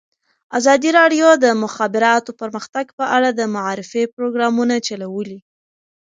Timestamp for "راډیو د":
0.99-1.41